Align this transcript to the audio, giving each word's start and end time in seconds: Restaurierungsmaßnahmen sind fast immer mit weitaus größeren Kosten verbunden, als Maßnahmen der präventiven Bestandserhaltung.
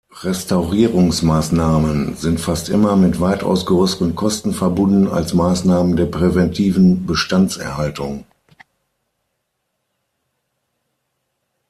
Restaurierungsmaßnahmen 0.23 2.15
sind 2.15 2.39
fast 2.39 2.69
immer 2.69 2.95
mit 2.95 3.21
weitaus 3.21 3.67
größeren 3.67 4.15
Kosten 4.15 4.51
verbunden, 4.51 5.07
als 5.07 5.35
Maßnahmen 5.35 5.95
der 5.95 6.07
präventiven 6.07 7.05
Bestandserhaltung. 7.05 8.25